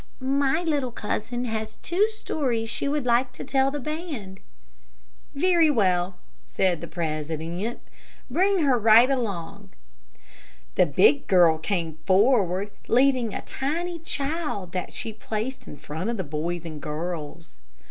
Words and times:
"My 0.19 0.63
little 0.63 0.91
cousin 0.91 1.45
has 1.45 1.75
two 1.83 2.09
stories 2.09 2.71
that 2.71 2.73
she 2.73 2.87
would 2.87 3.05
like 3.05 3.31
to 3.33 3.43
tell 3.43 3.69
the 3.69 3.79
band." 3.79 4.39
"Very 5.35 5.69
well," 5.69 6.15
said 6.43 6.81
the 6.81 6.87
president; 6.87 7.81
"bring 8.27 8.63
her 8.63 8.79
right 8.79 9.11
along." 9.11 9.69
The 10.73 10.87
big 10.87 11.27
girl 11.27 11.59
came 11.59 11.99
forward, 12.07 12.71
leading 12.87 13.35
a 13.35 13.43
tiny 13.43 13.99
child 13.99 14.71
that 14.71 14.91
she 14.91 15.13
placed 15.13 15.67
in 15.67 15.77
front 15.77 16.09
of 16.09 16.17
the 16.17 16.23
boys 16.23 16.65
and 16.65 16.81
girls. 16.81 17.59